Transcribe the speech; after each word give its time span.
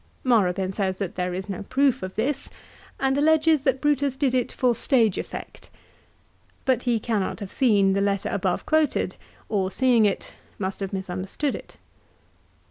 Morabin 0.23 0.71
says 0.71 0.97
that 0.97 1.13
there 1.13 1.31
is 1.31 1.47
no 1.47 1.61
proof 1.61 2.01
of 2.01 2.15
this 2.15 2.49
and 2.99 3.15
alleges 3.19 3.63
that 3.63 3.79
Brutus 3.79 4.15
did 4.15 4.33
it 4.33 4.51
for 4.51 4.73
stage 4.73 5.19
effect. 5.19 5.69
But 6.65 6.81
he 6.89 6.97
cannot 6.99 7.39
have 7.39 7.51
seen 7.51 7.93
the 7.93 8.01
letter 8.01 8.29
above 8.29 8.65
quoted, 8.65 9.15
or 9.47 9.69
seeing 9.69 10.05
it 10.07 10.33
must 10.57 10.79
have 10.79 10.91
misunderstood 10.91 11.53
it. 11.53 11.77